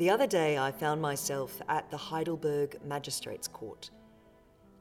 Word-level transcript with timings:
The 0.00 0.08
other 0.08 0.26
day, 0.26 0.56
I 0.56 0.72
found 0.72 1.02
myself 1.02 1.60
at 1.68 1.90
the 1.90 1.96
Heidelberg 1.98 2.78
Magistrates 2.86 3.46
Court. 3.46 3.90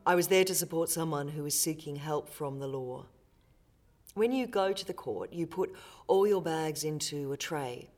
I 0.05 0.15
was 0.15 0.29
there 0.29 0.45
to 0.45 0.55
support 0.55 0.87
someone 0.87 1.27
who 1.27 1.43
was 1.43 1.59
seeking 1.59 1.97
help 1.97 2.29
from 2.29 2.57
the 2.57 2.67
law. 2.67 3.05
When 4.13 4.31
you 4.31 4.47
go 4.47 4.71
to 4.71 4.85
the 4.85 4.93
court, 4.93 5.33
you 5.33 5.45
put 5.45 5.75
all 6.07 6.25
your 6.25 6.41
bags 6.41 6.85
into 6.85 7.33
a 7.33 7.37
tray, 7.37 7.89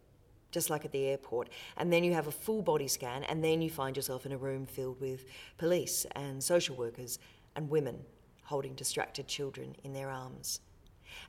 just 0.49 0.71
like 0.71 0.84
at 0.84 0.91
the 0.91 1.05
airport, 1.05 1.49
and 1.77 1.93
then 1.93 2.03
you 2.03 2.12
have 2.12 2.26
a 2.26 2.31
full 2.31 2.63
body 2.63 2.88
scan, 2.88 3.23
and 3.26 3.43
then 3.43 3.62
you 3.62 3.70
find 3.70 3.95
yourself 3.95 4.26
in 4.26 4.31
a 4.31 4.38
room 4.38 4.65
filled 4.65 4.99
with 4.99 5.26
police 5.59 6.07
and 6.15 6.43
social 6.43 6.76
workers 6.76 7.20
and 7.55 7.70
women 7.70 7.99
holding 8.45 8.73
distracted 8.73 9.27
children 9.27 9.76
in 9.84 9.93
their 9.93 10.09
arms. 10.09 10.62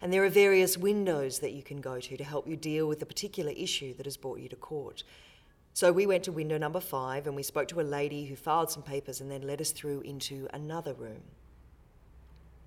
And 0.00 0.10
there 0.10 0.24
are 0.24 0.30
various 0.30 0.78
windows 0.78 1.38
that 1.40 1.52
you 1.52 1.62
can 1.62 1.82
go 1.82 2.00
to 2.00 2.16
to 2.16 2.24
help 2.24 2.48
you 2.48 2.56
deal 2.56 2.88
with 2.88 3.00
the 3.00 3.04
particular 3.04 3.52
issue 3.54 3.92
that 3.98 4.06
has 4.06 4.16
brought 4.16 4.40
you 4.40 4.48
to 4.48 4.56
court. 4.56 5.04
So 5.74 5.90
we 5.90 6.06
went 6.06 6.24
to 6.24 6.32
window 6.32 6.58
number 6.58 6.80
five 6.80 7.26
and 7.26 7.34
we 7.34 7.42
spoke 7.42 7.68
to 7.68 7.80
a 7.80 7.82
lady 7.82 8.26
who 8.26 8.36
filed 8.36 8.70
some 8.70 8.82
papers 8.82 9.20
and 9.20 9.30
then 9.30 9.46
led 9.46 9.60
us 9.60 9.70
through 9.70 10.02
into 10.02 10.46
another 10.52 10.92
room. 10.92 11.22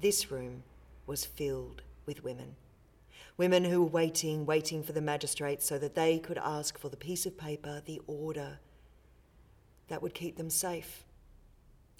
This 0.01 0.31
room 0.31 0.63
was 1.05 1.23
filled 1.23 1.83
with 2.05 2.23
women. 2.23 2.55
Women 3.37 3.63
who 3.63 3.81
were 3.81 3.89
waiting, 3.89 4.45
waiting 4.45 4.81
for 4.81 4.93
the 4.93 5.01
magistrate 5.01 5.61
so 5.61 5.77
that 5.77 5.93
they 5.93 6.19
could 6.19 6.39
ask 6.39 6.77
for 6.77 6.89
the 6.89 6.97
piece 6.97 7.25
of 7.25 7.37
paper, 7.37 7.81
the 7.85 8.01
order 8.07 8.59
that 9.87 10.01
would 10.01 10.13
keep 10.13 10.37
them 10.37 10.49
safe 10.49 11.03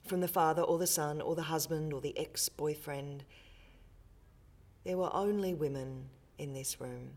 from 0.06 0.22
the 0.22 0.28
father 0.28 0.62
or 0.62 0.78
the 0.78 0.88
son 0.88 1.22
or 1.22 1.36
the 1.36 1.44
husband 1.44 1.94
or 1.94 2.02
the 2.02 2.18
ex 2.18 2.50
boyfriend. 2.50 3.24
There 4.84 4.98
were 4.98 5.14
only 5.14 5.54
women 5.54 6.06
in 6.38 6.54
this 6.54 6.80
room, 6.80 7.12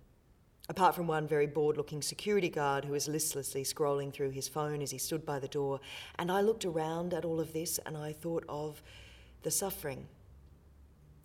apart 0.69 0.95
from 0.95 1.07
one 1.07 1.27
very 1.27 1.47
bored 1.47 1.77
looking 1.77 2.03
security 2.03 2.49
guard 2.49 2.85
who 2.85 2.93
was 2.93 3.09
listlessly 3.09 3.65
scrolling 3.65 4.13
through 4.13 4.31
his 4.31 4.49
phone 4.49 4.83
as 4.83 4.91
he 4.91 4.99
stood 4.99 5.25
by 5.25 5.39
the 5.39 5.49
door. 5.49 5.81
And 6.19 6.31
I 6.31 6.43
looked 6.43 6.65
around 6.65 7.15
at 7.15 7.25
all 7.25 7.41
of 7.41 7.53
this 7.53 7.79
and 7.87 7.97
I 7.97 8.13
thought 8.13 8.45
of 8.49 8.83
the 9.43 9.51
suffering 9.51 10.07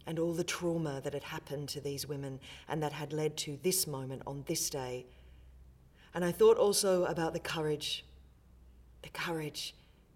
and 0.07 0.19
all 0.19 0.33
the 0.33 0.43
trauma 0.43 1.01
that 1.03 1.13
had 1.13 1.23
happened 1.23 1.69
to 1.69 1.81
these 1.81 2.07
women 2.07 2.39
and 2.69 2.81
that 2.81 2.93
had 2.93 3.11
led 3.11 3.35
to 3.37 3.57
this 3.63 3.85
moment 3.85 4.21
on 4.25 4.43
this 4.47 4.69
day. 4.69 5.05
And 6.13 6.23
I 6.23 6.31
thought 6.31 6.57
also 6.57 7.05
about 7.05 7.33
the 7.33 7.39
courage, 7.39 8.05
the 9.01 9.09
courage 9.09 9.75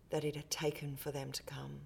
that 0.09 0.23
it 0.23 0.36
had 0.36 0.50
taken 0.50 0.95
for 0.95 1.11
them 1.11 1.31
to 1.31 1.44
come. 1.44 1.81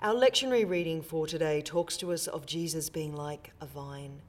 Our 0.00 0.14
lectionary 0.14 0.68
reading 0.68 1.00
for 1.00 1.26
today 1.26 1.62
talks 1.62 1.96
to 1.98 2.12
us 2.12 2.26
of 2.26 2.44
Jesus 2.44 2.90
being 2.90 3.14
like 3.14 3.52
a 3.60 3.66
vine. 3.66 4.20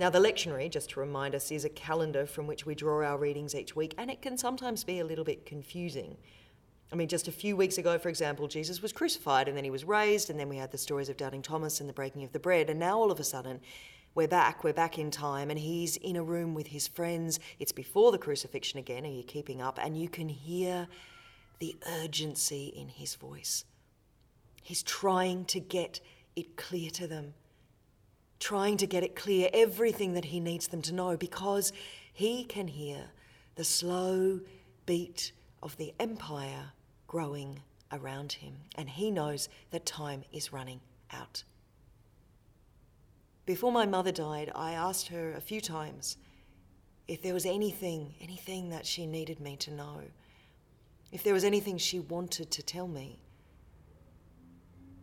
Now, 0.00 0.08
the 0.08 0.18
lectionary, 0.18 0.70
just 0.70 0.88
to 0.90 1.00
remind 1.00 1.34
us, 1.34 1.50
is 1.50 1.66
a 1.66 1.68
calendar 1.68 2.24
from 2.24 2.46
which 2.46 2.64
we 2.64 2.74
draw 2.74 3.04
our 3.04 3.18
readings 3.18 3.54
each 3.54 3.76
week, 3.76 3.94
and 3.98 4.10
it 4.10 4.22
can 4.22 4.38
sometimes 4.38 4.82
be 4.82 4.98
a 4.98 5.04
little 5.04 5.26
bit 5.26 5.44
confusing. 5.44 6.16
I 6.90 6.96
mean, 6.96 7.06
just 7.06 7.28
a 7.28 7.32
few 7.32 7.54
weeks 7.54 7.76
ago, 7.76 7.98
for 7.98 8.08
example, 8.08 8.48
Jesus 8.48 8.80
was 8.80 8.94
crucified 8.94 9.46
and 9.46 9.54
then 9.54 9.62
he 9.62 9.70
was 9.70 9.84
raised, 9.84 10.30
and 10.30 10.40
then 10.40 10.48
we 10.48 10.56
had 10.56 10.72
the 10.72 10.78
stories 10.78 11.10
of 11.10 11.18
Doubting 11.18 11.42
Thomas 11.42 11.80
and 11.80 11.88
the 11.88 11.92
breaking 11.92 12.24
of 12.24 12.32
the 12.32 12.38
bread. 12.38 12.70
And 12.70 12.80
now 12.80 12.96
all 12.96 13.12
of 13.12 13.20
a 13.20 13.24
sudden, 13.24 13.60
we're 14.14 14.26
back, 14.26 14.64
we're 14.64 14.72
back 14.72 14.98
in 14.98 15.10
time, 15.10 15.50
and 15.50 15.58
he's 15.58 15.98
in 15.98 16.16
a 16.16 16.22
room 16.22 16.54
with 16.54 16.68
his 16.68 16.88
friends. 16.88 17.38
It's 17.58 17.70
before 17.70 18.10
the 18.10 18.16
crucifixion 18.16 18.78
again. 18.78 19.04
Are 19.04 19.10
you 19.10 19.22
keeping 19.22 19.60
up? 19.60 19.78
And 19.82 20.00
you 20.00 20.08
can 20.08 20.30
hear 20.30 20.88
the 21.58 21.76
urgency 22.02 22.72
in 22.74 22.88
his 22.88 23.16
voice. 23.16 23.66
He's 24.62 24.82
trying 24.82 25.44
to 25.44 25.60
get 25.60 26.00
it 26.36 26.56
clear 26.56 26.88
to 26.92 27.06
them, 27.06 27.34
trying 28.40 28.78
to 28.78 28.86
get 28.86 29.04
it 29.04 29.14
clear, 29.14 29.48
everything 29.52 30.14
that 30.14 30.24
he 30.24 30.40
needs 30.40 30.68
them 30.68 30.82
to 30.82 30.94
know, 30.94 31.16
because 31.16 31.72
he 32.12 32.44
can 32.44 32.66
hear 32.66 33.04
the 33.54 33.64
slow 33.64 34.40
beat 34.86 35.32
of 35.62 35.76
the 35.76 35.94
empire 36.00 36.72
growing 37.06 37.60
around 37.92 38.32
him, 38.32 38.54
and 38.76 38.88
he 38.88 39.10
knows 39.10 39.48
that 39.70 39.84
time 39.84 40.24
is 40.32 40.52
running 40.52 40.80
out. 41.12 41.44
Before 43.46 43.72
my 43.72 43.84
mother 43.84 44.12
died, 44.12 44.50
I 44.54 44.72
asked 44.72 45.08
her 45.08 45.32
a 45.32 45.40
few 45.40 45.60
times 45.60 46.16
if 47.08 47.20
there 47.22 47.34
was 47.34 47.44
anything, 47.44 48.14
anything 48.20 48.70
that 48.70 48.86
she 48.86 49.06
needed 49.06 49.40
me 49.40 49.56
to 49.56 49.72
know, 49.72 50.02
if 51.10 51.24
there 51.24 51.34
was 51.34 51.44
anything 51.44 51.76
she 51.76 51.98
wanted 51.98 52.50
to 52.52 52.62
tell 52.62 52.86
me. 52.86 53.18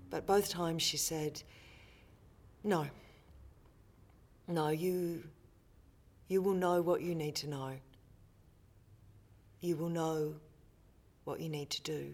But 0.10 0.26
both 0.26 0.50
times 0.50 0.82
she 0.82 0.96
said, 0.96 1.44
No. 2.64 2.88
No, 4.48 4.70
you 4.70 5.24
you 6.28 6.42
will 6.42 6.54
know 6.54 6.82
what 6.82 7.02
you 7.02 7.16
need 7.16 7.36
to 7.36 7.48
know. 7.48 7.74
You 9.62 9.76
will 9.76 9.90
know 9.90 10.36
what 11.24 11.40
you 11.40 11.50
need 11.50 11.70
to 11.72 11.82
do. 11.82 12.14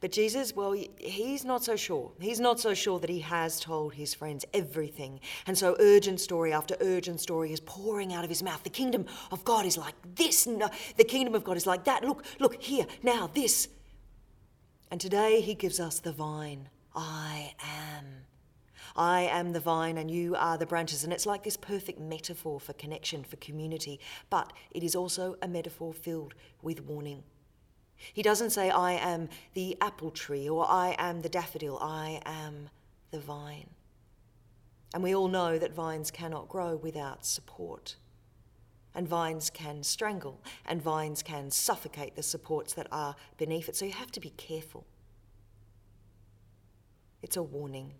But 0.00 0.12
Jesus, 0.12 0.54
well, 0.54 0.74
he's 0.98 1.44
not 1.44 1.64
so 1.64 1.76
sure. 1.76 2.12
He's 2.20 2.40
not 2.40 2.60
so 2.60 2.74
sure 2.74 2.98
that 3.00 3.10
he 3.10 3.20
has 3.20 3.60
told 3.60 3.94
his 3.94 4.14
friends 4.14 4.44
everything. 4.54 5.20
And 5.46 5.56
so 5.56 5.76
urgent 5.78 6.20
story 6.20 6.52
after 6.52 6.76
urgent 6.80 7.20
story 7.20 7.52
is 7.52 7.60
pouring 7.60 8.14
out 8.14 8.24
of 8.24 8.30
his 8.30 8.42
mouth. 8.42 8.62
The 8.62 8.70
kingdom 8.70 9.06
of 9.30 9.44
God 9.44 9.66
is 9.66 9.76
like 9.76 9.94
this. 10.14 10.46
No, 10.46 10.70
the 10.96 11.04
kingdom 11.04 11.34
of 11.34 11.44
God 11.44 11.56
is 11.56 11.66
like 11.66 11.84
that. 11.84 12.04
Look, 12.04 12.24
look, 12.38 12.62
here, 12.62 12.86
now, 13.02 13.30
this. 13.34 13.68
And 14.90 15.00
today 15.00 15.40
he 15.40 15.54
gives 15.54 15.80
us 15.80 16.00
the 16.00 16.12
vine. 16.12 16.68
I 16.94 17.54
am. 17.60 18.04
I 18.96 19.22
am 19.22 19.52
the 19.52 19.60
vine 19.60 19.98
and 19.98 20.10
you 20.10 20.34
are 20.36 20.58
the 20.58 20.66
branches. 20.66 21.04
And 21.04 21.12
it's 21.12 21.26
like 21.26 21.42
this 21.42 21.56
perfect 21.56 22.00
metaphor 22.00 22.60
for 22.60 22.72
connection, 22.74 23.24
for 23.24 23.36
community, 23.36 24.00
but 24.28 24.52
it 24.70 24.82
is 24.82 24.94
also 24.94 25.36
a 25.42 25.48
metaphor 25.48 25.92
filled 25.92 26.34
with 26.62 26.80
warning. 26.82 27.22
He 28.12 28.22
doesn't 28.22 28.50
say, 28.50 28.70
I 28.70 28.92
am 28.92 29.28
the 29.54 29.76
apple 29.80 30.10
tree 30.10 30.48
or 30.48 30.66
I 30.68 30.96
am 30.98 31.20
the 31.20 31.28
daffodil, 31.28 31.78
I 31.80 32.20
am 32.24 32.70
the 33.10 33.20
vine. 33.20 33.70
And 34.94 35.02
we 35.02 35.14
all 35.14 35.28
know 35.28 35.58
that 35.58 35.74
vines 35.74 36.10
cannot 36.10 36.48
grow 36.48 36.76
without 36.76 37.24
support. 37.24 37.96
And 38.94 39.06
vines 39.06 39.50
can 39.50 39.84
strangle, 39.84 40.42
and 40.66 40.82
vines 40.82 41.22
can 41.22 41.52
suffocate 41.52 42.16
the 42.16 42.24
supports 42.24 42.74
that 42.74 42.88
are 42.90 43.14
beneath 43.36 43.68
it. 43.68 43.76
So 43.76 43.84
you 43.84 43.92
have 43.92 44.10
to 44.12 44.20
be 44.20 44.30
careful. 44.30 44.84
It's 47.22 47.36
a 47.36 47.42
warning. 47.42 47.92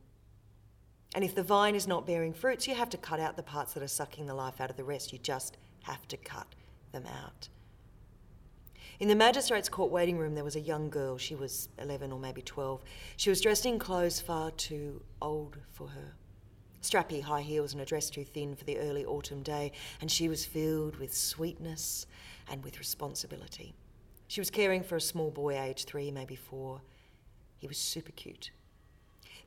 And 1.14 1.24
if 1.24 1.34
the 1.34 1.42
vine 1.42 1.74
is 1.74 1.88
not 1.88 2.06
bearing 2.06 2.32
fruits, 2.32 2.68
you 2.68 2.74
have 2.74 2.90
to 2.90 2.96
cut 2.96 3.20
out 3.20 3.36
the 3.36 3.42
parts 3.42 3.72
that 3.74 3.82
are 3.82 3.88
sucking 3.88 4.26
the 4.26 4.34
life 4.34 4.60
out 4.60 4.70
of 4.70 4.76
the 4.76 4.84
rest. 4.84 5.12
You 5.12 5.18
just 5.18 5.56
have 5.82 6.06
to 6.08 6.16
cut 6.16 6.54
them 6.92 7.04
out. 7.06 7.48
In 9.00 9.08
the 9.08 9.14
magistrate's 9.14 9.68
court 9.68 9.90
waiting 9.90 10.18
room, 10.18 10.34
there 10.34 10.44
was 10.44 10.56
a 10.56 10.60
young 10.60 10.90
girl. 10.90 11.16
She 11.16 11.34
was 11.34 11.70
11 11.78 12.12
or 12.12 12.18
maybe 12.18 12.42
12. 12.42 12.82
She 13.16 13.30
was 13.30 13.40
dressed 13.40 13.64
in 13.64 13.78
clothes 13.78 14.20
far 14.20 14.50
too 14.52 15.02
old 15.22 15.56
for 15.72 15.88
her. 15.88 16.14
Strappy 16.82 17.22
high 17.22 17.40
heels 17.40 17.72
and 17.72 17.82
a 17.82 17.86
dress 17.86 18.10
too 18.10 18.24
thin 18.24 18.54
for 18.54 18.64
the 18.64 18.78
early 18.78 19.04
autumn 19.04 19.42
day, 19.42 19.72
and 20.00 20.10
she 20.10 20.28
was 20.28 20.44
filled 20.44 20.96
with 20.96 21.14
sweetness 21.14 22.06
and 22.50 22.62
with 22.62 22.78
responsibility. 22.78 23.74
She 24.28 24.40
was 24.40 24.50
caring 24.50 24.82
for 24.82 24.96
a 24.96 25.00
small 25.00 25.30
boy, 25.30 25.58
aged 25.58 25.88
three, 25.88 26.10
maybe 26.10 26.36
four. 26.36 26.82
He 27.58 27.66
was 27.66 27.78
super 27.78 28.12
cute. 28.12 28.50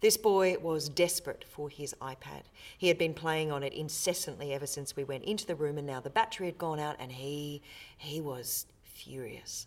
This 0.04 0.18
boy 0.18 0.58
was 0.58 0.90
desperate 0.90 1.46
for 1.48 1.70
his 1.70 1.96
iPad. 2.02 2.42
He 2.78 2.90
had 2.90 2.98
been 2.98 3.14
playing 3.14 3.54
on 3.54 3.64
it 3.64 3.72
incessantly 3.72 4.52
ever 4.52 4.68
since 4.68 4.98
we 4.98 5.06
went 5.06 5.24
into 5.24 5.46
the 5.46 5.56
room, 5.56 5.78
and 5.78 5.88
now 5.88 6.02
the 6.02 6.10
battery 6.10 6.48
had 6.48 6.58
gone 6.58 6.78
out, 6.78 6.98
and 7.00 7.10
he 7.10 7.62
he 7.98 8.20
was 8.20 8.66
furious. 8.84 9.66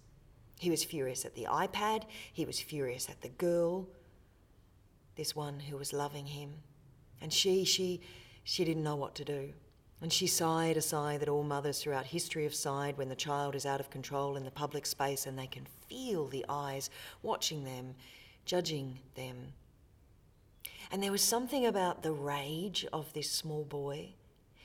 He 0.58 0.68
was 0.68 0.84
furious 0.84 1.24
at 1.24 1.34
the 1.34 1.44
iPad, 1.44 2.02
he 2.34 2.44
was 2.44 2.60
furious 2.60 3.08
at 3.08 3.22
the 3.22 3.30
girl, 3.30 3.88
this 5.14 5.34
one 5.34 5.58
who 5.58 5.78
was 5.78 5.94
loving 5.94 6.26
him. 6.26 6.52
And 7.22 7.32
she, 7.32 7.64
she, 7.64 8.02
she 8.44 8.62
didn't 8.62 8.84
know 8.84 8.96
what 8.96 9.14
to 9.14 9.24
do. 9.24 9.54
And 10.02 10.12
she 10.12 10.26
sighed 10.26 10.76
a 10.76 10.82
sigh 10.82 11.16
that 11.16 11.30
all 11.30 11.44
mothers 11.44 11.80
throughout 11.80 12.04
history 12.04 12.42
have 12.42 12.54
sighed 12.54 12.98
when 12.98 13.08
the 13.08 13.16
child 13.16 13.54
is 13.54 13.64
out 13.64 13.80
of 13.80 13.88
control 13.88 14.36
in 14.36 14.44
the 14.44 14.50
public 14.50 14.84
space 14.84 15.24
and 15.24 15.38
they 15.38 15.46
can 15.46 15.66
feel 15.88 16.26
the 16.26 16.44
eyes 16.46 16.90
watching 17.22 17.64
them, 17.64 17.94
judging 18.44 18.98
them, 19.14 19.54
and 20.90 21.02
there 21.02 21.12
was 21.12 21.22
something 21.22 21.66
about 21.66 22.02
the 22.02 22.12
rage 22.12 22.86
of 22.92 23.12
this 23.12 23.30
small 23.30 23.64
boy, 23.64 24.14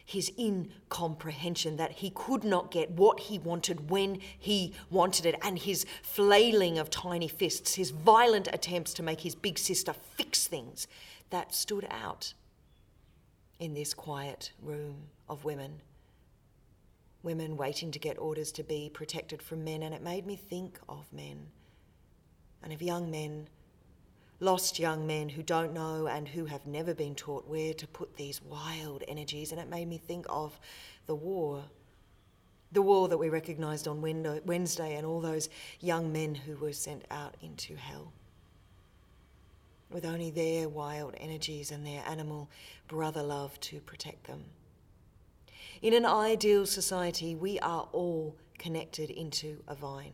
his 0.06 0.32
incomprehension 0.38 1.78
that 1.78 1.92
he 1.94 2.10
could 2.10 2.44
not 2.44 2.72
get 2.72 2.92
what 2.92 3.20
he 3.22 3.40
wanted 3.40 3.90
when 3.90 4.20
he 4.38 4.74
wanted 4.90 5.26
it, 5.26 5.36
and 5.42 5.60
his 5.60 5.86
flailing 6.04 6.78
of 6.78 6.90
tiny 6.90 7.28
fists, 7.28 7.76
his 7.76 7.92
violent 7.92 8.48
attempts 8.52 8.94
to 8.94 9.04
make 9.04 9.22
his 9.22 9.36
big 9.36 9.58
sister 9.58 9.94
fix 9.94 10.48
things 10.48 10.88
that 11.30 11.54
stood 11.54 11.88
out 11.90 12.34
in 13.60 13.74
this 13.74 13.94
quiet 13.94 14.52
room 14.62 14.96
of 15.30 15.46
women. 15.46 15.82
Women 17.24 17.56
waiting 17.56 17.92
to 17.92 18.00
get 18.00 18.18
orders 18.18 18.52
to 18.54 18.64
be 18.64 18.90
protected 18.92 19.42
from 19.42 19.64
men, 19.64 19.84
and 19.84 19.94
it 19.94 20.02
made 20.02 20.26
me 20.26 20.36
think 20.36 20.80
of 20.90 21.12
men 21.14 21.48
and 22.64 22.74
of 22.74 22.82
young 22.82 23.10
men 23.10 23.48
lost 24.42 24.80
young 24.80 25.06
men 25.08 25.30
who 25.30 25.44
don't 25.44 25.72
know 25.72 26.08
and 26.08 26.28
who 26.28 26.46
have 26.46 26.66
never 26.66 26.94
been 26.94 27.16
taught 27.16 27.48
where 27.48 27.74
to 27.76 27.88
put 27.88 28.18
these 28.18 28.42
wild 28.42 29.04
energies. 29.08 29.52
And 29.52 29.62
it 29.62 29.70
made 29.70 29.88
me 29.88 29.98
think 29.98 30.26
of 30.30 30.60
the 31.06 31.16
war. 31.16 31.64
The 32.72 32.82
war 32.82 33.08
that 33.08 33.18
we 33.18 33.30
recognised 33.30 33.88
on 33.88 34.02
Wednesday 34.02 34.96
and 34.96 35.06
all 35.06 35.22
those 35.22 35.48
young 35.80 36.12
men 36.12 36.34
who 36.34 36.56
were 36.56 36.74
sent 36.74 37.06
out 37.12 37.36
into 37.42 37.76
hell. 37.76 38.12
With 39.92 40.06
only 40.06 40.32
their 40.32 40.68
wild 40.70 41.14
energies 41.18 41.70
and 41.70 41.86
their 41.86 42.04
animal 42.08 42.50
brother 42.88 43.22
love 43.22 43.60
to 43.60 43.80
protect 43.82 44.26
them. 44.26 44.46
In 45.82 45.94
an 45.94 46.06
ideal 46.06 46.66
society, 46.66 47.36
we 47.36 47.60
are 47.60 47.88
all 47.92 48.36
connected 48.58 49.10
into 49.10 49.62
a 49.68 49.76
vine. 49.76 50.14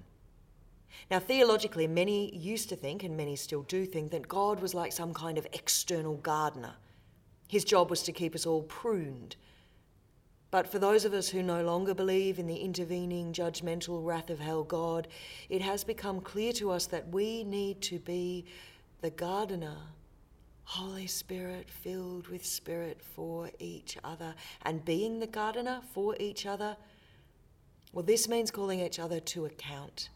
Now, 1.09 1.19
theologically, 1.19 1.87
many 1.87 2.35
used 2.35 2.69
to 2.69 2.75
think, 2.75 3.03
and 3.03 3.15
many 3.15 3.35
still 3.35 3.63
do 3.63 3.85
think, 3.85 4.11
that 4.11 4.27
God 4.27 4.59
was 4.59 4.73
like 4.73 4.91
some 4.91 5.13
kind 5.13 5.37
of 5.37 5.47
external 5.53 6.17
gardener. 6.17 6.75
His 7.47 7.63
job 7.63 7.89
was 7.89 8.03
to 8.03 8.11
keep 8.11 8.35
us 8.35 8.45
all 8.45 8.63
pruned 8.63 9.35
but 10.49 10.67
for 10.67 10.79
those 10.79 11.03
of 11.03 11.13
us 11.13 11.27
who 11.29 11.43
no 11.43 11.61
longer 11.63 11.93
believe 11.93 12.39
in 12.39 12.47
the 12.47 12.55
intervening, 12.55 13.33
judgmental 13.33 14.03
wrath 14.03 14.29
of 14.29 14.39
hell 14.39 14.63
God, 14.63 15.07
it 15.49 15.61
has 15.61 15.83
become 15.83 16.21
clear 16.21 16.53
to 16.53 16.71
us 16.71 16.85
that 16.87 17.09
we 17.09 17.43
need 17.43 17.81
to 17.83 17.99
be 17.99 18.45
the 19.01 19.09
gardener, 19.09 19.77
Holy 20.63 21.07
Spirit 21.07 21.69
filled 21.69 22.29
with 22.29 22.45
Spirit 22.45 23.01
for 23.01 23.49
each 23.59 23.97
other. 24.03 24.33
And 24.63 24.85
being 24.85 25.19
the 25.19 25.27
gardener 25.27 25.81
for 25.93 26.15
each 26.17 26.45
other, 26.45 26.77
well, 27.91 28.03
this 28.03 28.29
means 28.29 28.49
calling 28.49 28.79
each 28.79 28.99
other 28.99 29.19
to 29.19 29.45
account. 29.45 30.09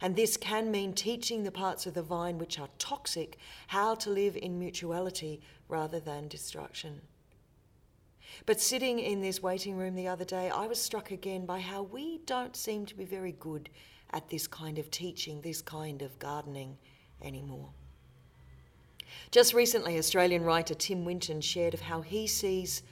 And 0.00 0.16
this 0.16 0.36
can 0.36 0.70
mean 0.70 0.92
teaching 0.92 1.42
the 1.42 1.50
parts 1.50 1.86
of 1.86 1.94
the 1.94 2.02
vine 2.02 2.38
which 2.38 2.58
are 2.58 2.68
toxic 2.78 3.38
how 3.68 3.94
to 3.96 4.10
live 4.10 4.36
in 4.36 4.58
mutuality 4.58 5.40
rather 5.68 6.00
than 6.00 6.28
destruction. 6.28 7.00
But 8.46 8.60
sitting 8.60 8.98
in 8.98 9.20
this 9.20 9.42
waiting 9.42 9.76
room 9.76 9.94
the 9.94 10.08
other 10.08 10.24
day, 10.24 10.50
I 10.50 10.66
was 10.66 10.80
struck 10.80 11.10
again 11.10 11.46
by 11.46 11.60
how 11.60 11.82
we 11.82 12.18
don't 12.26 12.56
seem 12.56 12.86
to 12.86 12.94
be 12.94 13.04
very 13.04 13.32
good 13.32 13.68
at 14.12 14.28
this 14.28 14.46
kind 14.46 14.78
of 14.78 14.90
teaching, 14.90 15.40
this 15.40 15.62
kind 15.62 16.02
of 16.02 16.18
gardening 16.18 16.76
anymore. 17.22 17.68
Just 19.30 19.54
recently, 19.54 19.98
Australian 19.98 20.44
writer 20.44 20.74
Tim 20.74 21.04
Winton 21.04 21.40
shared 21.40 21.74
of 21.74 21.80
how 21.80 22.00
he 22.00 22.26
sees 22.26 22.82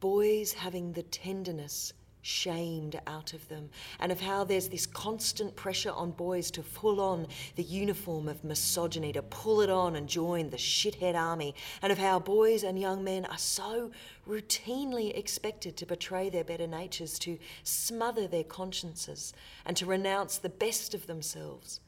boys 0.00 0.52
having 0.52 0.92
the 0.92 1.02
tenderness 1.04 1.92
shamed 2.22 3.00
out 3.06 3.34
of 3.34 3.48
them, 3.48 3.68
and 3.98 4.10
of 4.12 4.20
how 4.20 4.44
there's 4.44 4.68
this 4.68 4.86
constant 4.86 5.54
pressure 5.56 5.90
on 5.90 6.12
boys 6.12 6.50
to 6.52 6.62
pull 6.62 7.00
on 7.00 7.26
the 7.56 7.62
uniform 7.62 8.28
of 8.28 8.42
misogyny, 8.44 9.12
to 9.12 9.22
pull 9.22 9.60
it 9.60 9.68
on 9.68 9.96
and 9.96 10.08
join 10.08 10.48
the 10.48 10.56
shithead 10.56 11.14
army, 11.16 11.54
and 11.82 11.92
of 11.92 11.98
how 11.98 12.18
boys 12.18 12.62
and 12.62 12.78
young 12.78 13.02
men 13.02 13.24
are 13.26 13.38
so 13.38 13.90
routinely 14.26 15.16
expected 15.16 15.76
to 15.76 15.84
betray 15.84 16.30
their 16.30 16.44
better 16.44 16.66
natures, 16.66 17.18
to 17.18 17.38
smother 17.64 18.26
their 18.28 18.44
consciences, 18.44 19.34
and 19.66 19.76
to 19.76 19.84
renounce 19.84 20.38
the 20.38 20.48
best 20.48 20.94
of 20.94 21.06
themselves, 21.06 21.80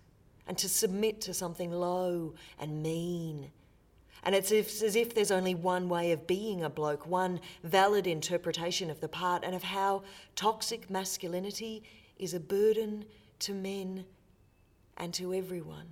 and 0.47 0.59
to 0.59 0.69
submit 0.69 1.21
to 1.21 1.33
something 1.33 1.71
low 1.71 2.35
and 2.59 2.83
mean 2.83 3.51
and 4.25 4.35
it's 4.35 4.51
as 4.51 4.97
if 4.97 5.15
there's 5.15 5.31
only 5.31 5.55
one 5.55 5.89
way 5.89 6.13
of 6.13 6.27
being 6.27 6.65
a 6.65 6.71
bloke, 6.71 7.07
one 7.07 7.41
valid 7.63 8.07
interpretation 8.07 8.91
of 8.91 9.01
the 9.01 9.09
part, 9.09 9.45
and 9.45 9.55
of 9.55 9.63
how 9.63 10.03
toxic 10.35 10.91
masculinity 10.91 11.85
is 12.19 12.35
a 12.35 12.41
burden 12.41 13.05
to 13.41 13.53
men 13.53 14.05
and 14.97 15.13
to 15.15 15.35
everyone. 15.35 15.87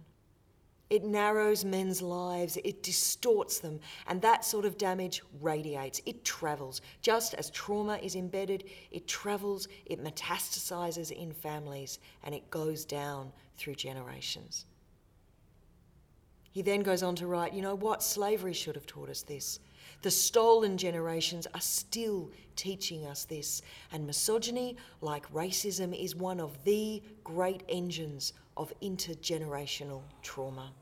It 0.88 1.04
narrows 1.04 1.64
men's 1.64 2.02
lives, 2.02 2.58
it 2.64 2.82
distorts 2.82 3.60
them, 3.60 3.80
and 4.06 4.20
that 4.20 4.44
sort 4.44 4.66
of 4.66 4.76
damage 4.76 5.22
radiates. 5.40 6.02
It 6.04 6.22
travels. 6.22 6.82
Just 7.00 7.32
as 7.32 7.48
trauma 7.48 7.98
is 8.02 8.14
embedded, 8.14 8.64
it 8.90 9.08
travels, 9.08 9.68
it 9.86 10.04
metastasizes 10.04 11.10
in 11.10 11.32
families, 11.32 11.98
and 12.24 12.34
it 12.34 12.50
goes 12.50 12.84
down 12.84 13.32
through 13.56 13.76
generations. 13.76 14.66
He 16.52 16.60
then 16.60 16.82
goes 16.82 17.02
on 17.02 17.16
to 17.16 17.26
write, 17.26 17.54
you 17.54 17.62
know 17.62 17.74
what? 17.74 18.02
Slavery 18.02 18.52
should 18.52 18.74
have 18.74 18.86
taught 18.86 19.08
us 19.08 19.22
this. 19.22 19.58
The 20.02 20.10
stolen 20.10 20.76
generations 20.76 21.46
are 21.54 21.60
still 21.60 22.30
teaching 22.56 23.06
us 23.06 23.24
this. 23.24 23.62
And 23.90 24.06
misogyny, 24.06 24.76
like 25.00 25.32
racism, 25.32 25.98
is 25.98 26.14
one 26.14 26.40
of 26.40 26.62
the 26.64 27.02
great 27.24 27.62
engines 27.70 28.34
of 28.58 28.72
intergenerational 28.82 30.02
trauma. 30.20 30.72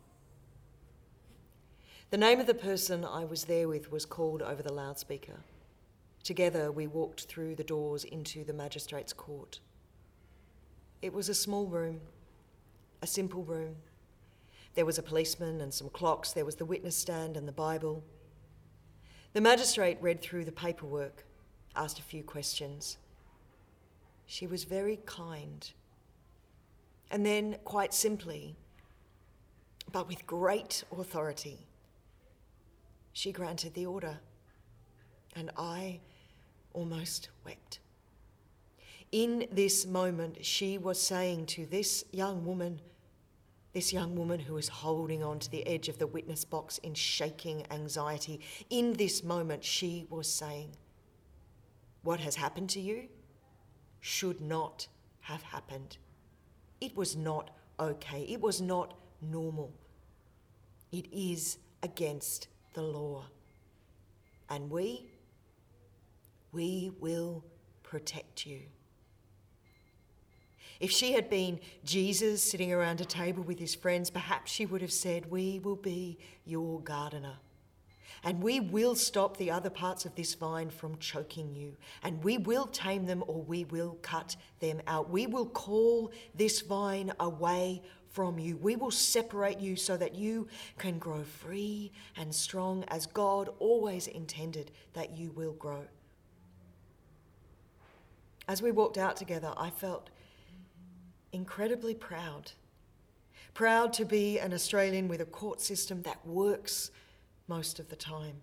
The 2.10 2.18
name 2.18 2.40
of 2.40 2.48
the 2.48 2.54
person 2.54 3.04
I 3.04 3.24
was 3.24 3.44
there 3.44 3.68
with 3.68 3.92
was 3.92 4.04
called 4.04 4.42
over 4.42 4.64
the 4.64 4.72
loudspeaker. 4.72 5.38
Together, 6.24 6.72
we 6.72 6.88
walked 6.88 7.26
through 7.26 7.54
the 7.54 7.62
doors 7.62 8.02
into 8.02 8.42
the 8.42 8.52
magistrate's 8.52 9.12
court. 9.12 9.60
It 11.00 11.12
was 11.12 11.28
a 11.28 11.34
small 11.34 11.66
room, 11.66 12.00
a 13.02 13.06
simple 13.06 13.44
room 13.44 13.76
there 14.74 14.86
was 14.86 14.98
a 14.98 15.02
policeman 15.02 15.60
and 15.60 15.72
some 15.72 15.88
clocks, 15.88 16.32
there 16.32 16.44
was 16.44 16.56
the 16.56 16.64
witness 16.64 16.96
stand 16.96 17.36
and 17.36 17.46
the 17.46 17.52
Bible. 17.52 18.04
The 19.32 19.40
magistrate 19.40 19.98
read 20.00 20.20
through 20.20 20.44
the 20.44 20.52
paperwork, 20.52 21.24
asked 21.76 21.98
a 21.98 22.02
few 22.02 22.22
questions. 22.22 22.98
She 24.26 24.46
was 24.46 24.64
very 24.64 25.00
kind. 25.06 25.70
And 27.10 27.26
then, 27.26 27.56
quite 27.64 27.92
simply, 27.92 28.56
but 29.90 30.06
with 30.06 30.26
great 30.26 30.84
authority, 30.96 31.66
she 33.12 33.32
granted 33.32 33.74
the 33.74 33.86
order. 33.86 34.18
And 35.34 35.50
I 35.56 36.00
almost 36.72 37.30
wept. 37.44 37.80
In 39.12 39.48
this 39.50 39.86
moment, 39.86 40.44
she 40.44 40.78
was 40.78 41.00
saying 41.00 41.46
to 41.46 41.66
this 41.66 42.04
young 42.12 42.44
woman, 42.44 42.80
this 43.72 43.92
young 43.92 44.16
woman 44.16 44.40
who 44.40 44.56
is 44.56 44.68
holding 44.68 45.22
on 45.22 45.38
to 45.38 45.50
the 45.50 45.66
edge 45.66 45.88
of 45.88 45.98
the 45.98 46.06
witness 46.06 46.44
box 46.44 46.78
in 46.78 46.94
shaking 46.94 47.64
anxiety. 47.70 48.40
In 48.68 48.94
this 48.94 49.22
moment, 49.22 49.64
she 49.64 50.06
was 50.10 50.32
saying, 50.32 50.70
What 52.02 52.20
has 52.20 52.34
happened 52.34 52.70
to 52.70 52.80
you 52.80 53.08
should 54.00 54.40
not 54.40 54.88
have 55.20 55.42
happened. 55.42 55.98
It 56.80 56.96
was 56.96 57.16
not 57.16 57.50
okay. 57.78 58.22
It 58.22 58.40
was 58.40 58.60
not 58.60 58.94
normal. 59.20 59.72
It 60.90 61.06
is 61.12 61.58
against 61.82 62.48
the 62.74 62.82
law. 62.82 63.24
And 64.48 64.70
we, 64.70 65.06
we 66.52 66.90
will 66.98 67.44
protect 67.82 68.46
you. 68.46 68.62
If 70.80 70.90
she 70.90 71.12
had 71.12 71.28
been 71.28 71.60
Jesus 71.84 72.42
sitting 72.42 72.72
around 72.72 73.02
a 73.02 73.04
table 73.04 73.42
with 73.42 73.58
his 73.58 73.74
friends, 73.74 74.08
perhaps 74.08 74.50
she 74.50 74.64
would 74.64 74.80
have 74.80 74.92
said, 74.92 75.30
We 75.30 75.58
will 75.58 75.76
be 75.76 76.18
your 76.46 76.80
gardener. 76.80 77.36
And 78.22 78.42
we 78.42 78.60
will 78.60 78.94
stop 78.94 79.36
the 79.36 79.50
other 79.50 79.70
parts 79.70 80.04
of 80.04 80.14
this 80.14 80.34
vine 80.34 80.68
from 80.68 80.98
choking 80.98 81.54
you. 81.54 81.76
And 82.02 82.22
we 82.22 82.36
will 82.38 82.66
tame 82.66 83.06
them 83.06 83.24
or 83.26 83.42
we 83.42 83.64
will 83.64 83.98
cut 84.02 84.36
them 84.58 84.80
out. 84.86 85.08
We 85.10 85.26
will 85.26 85.46
call 85.46 86.12
this 86.34 86.60
vine 86.60 87.12
away 87.18 87.82
from 88.10 88.38
you. 88.38 88.56
We 88.56 88.76
will 88.76 88.90
separate 88.90 89.60
you 89.60 89.76
so 89.76 89.96
that 89.96 90.14
you 90.14 90.48
can 90.76 90.98
grow 90.98 91.22
free 91.22 91.92
and 92.16 92.34
strong 92.34 92.84
as 92.88 93.06
God 93.06 93.48
always 93.58 94.06
intended 94.06 94.70
that 94.92 95.16
you 95.16 95.30
will 95.30 95.52
grow. 95.52 95.84
As 98.48 98.60
we 98.60 98.72
walked 98.72 98.98
out 98.98 99.16
together, 99.16 99.54
I 99.56 99.70
felt 99.70 100.10
incredibly 101.32 101.94
proud. 101.94 102.52
Proud 103.54 103.92
to 103.94 104.04
be 104.04 104.38
an 104.38 104.52
Australian 104.52 105.08
with 105.08 105.20
a 105.20 105.26
court 105.26 105.60
system 105.60 106.02
that 106.02 106.24
works 106.26 106.90
most 107.48 107.80
of 107.80 107.88
the 107.88 107.96
time. 107.96 108.36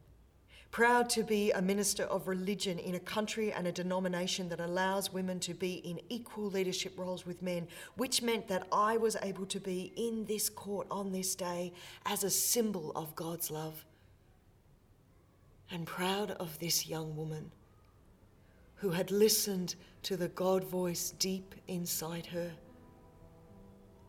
Proud 0.69 1.09
to 1.11 1.23
be 1.23 1.51
a 1.51 1.61
minister 1.61 2.03
of 2.03 2.27
religion 2.27 2.77
in 2.77 2.95
a 2.95 2.99
country 2.99 3.51
and 3.53 3.65
a 3.65 3.71
denomination 3.71 4.49
that 4.49 4.59
allows 4.59 5.13
women 5.13 5.39
to 5.39 5.53
be 5.53 5.75
in 5.75 5.99
equal 6.09 6.49
leadership 6.51 6.93
roles 6.99 7.25
with 7.25 7.41
men, 7.41 7.67
which 7.95 8.21
meant 8.21 8.47
that 8.49 8.67
I 8.71 8.97
was 8.97 9.15
able 9.23 9.45
to 9.47 9.59
be 9.59 9.93
in 9.95 10.25
this 10.25 10.49
court 10.49 10.85
on 10.91 11.11
this 11.11 11.35
day 11.35 11.73
as 12.05 12.23
a 12.23 12.29
symbol 12.29 12.91
of 12.95 13.15
God's 13.15 13.49
love. 13.49 13.85
And 15.71 15.87
proud 15.87 16.31
of 16.31 16.59
this 16.59 16.87
young 16.87 17.15
woman 17.15 17.49
who 18.75 18.89
had 18.89 19.09
listened 19.09 19.75
to 20.03 20.15
the 20.15 20.27
God 20.29 20.63
voice 20.63 21.11
deep 21.17 21.55
inside 21.67 22.25
her 22.27 22.51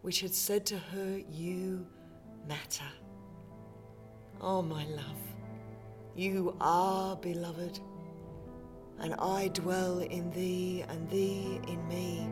which 0.09 0.21
had 0.21 0.33
said 0.33 0.65
to 0.65 0.79
her, 0.79 1.21
You 1.31 1.87
matter. 2.49 2.91
Oh, 4.41 4.63
my 4.63 4.87
love, 4.87 5.21
you 6.17 6.57
are 6.63 7.15
beloved, 7.17 7.79
and 9.01 9.13
I 9.19 9.49
dwell 9.49 9.99
in 9.99 10.31
thee, 10.31 10.83
and 10.89 11.11
thee 11.11 11.61
in 11.69 11.87
me. 11.89 12.27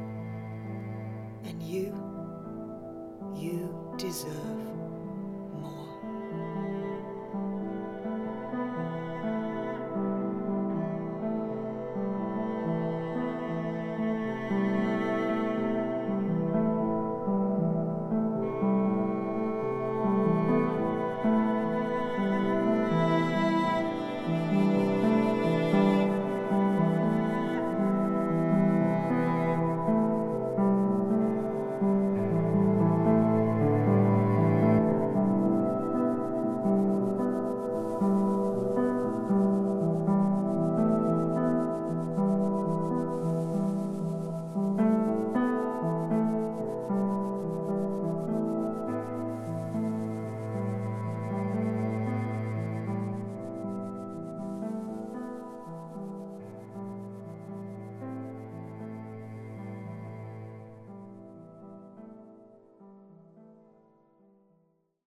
And 1.45 1.63
you, 1.63 1.93
you 3.37 3.95
deserve 3.99 4.86